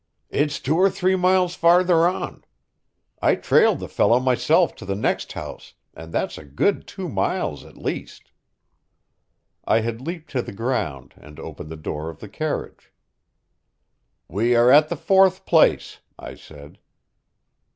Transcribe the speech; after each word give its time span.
"It's 0.31 0.59
two 0.59 0.77
or 0.77 0.89
three 0.89 1.15
miles 1.15 1.53
farther 1.53 2.07
on. 2.07 2.43
I 3.21 3.35
trailed 3.35 3.77
the 3.79 3.87
fellow 3.87 4.19
myself 4.19 4.75
to 4.77 4.83
the 4.85 4.95
next 4.95 5.33
house, 5.33 5.75
and 5.93 6.11
that's 6.11 6.39
a 6.39 6.43
good 6.43 6.87
two 6.87 7.07
miles 7.07 7.63
at 7.65 7.77
least." 7.77 8.31
I 9.63 9.81
had 9.81 10.01
leaped 10.01 10.31
to 10.31 10.41
the 10.41 10.53
ground, 10.53 11.13
and 11.17 11.39
opened 11.39 11.69
the 11.69 11.77
door 11.77 12.09
of 12.09 12.19
the 12.19 12.29
carriage. 12.29 12.91
"We 14.27 14.55
are 14.55 14.71
at 14.71 14.89
the 14.89 14.97
fourth 14.97 15.45
place," 15.45 15.99
I 16.17 16.33
said. 16.33 16.79